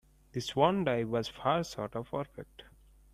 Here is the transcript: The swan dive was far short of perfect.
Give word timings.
The 0.31 0.41
swan 0.41 0.83
dive 0.85 1.09
was 1.09 1.27
far 1.27 1.63
short 1.63 1.95
of 1.95 2.09
perfect. 2.09 2.63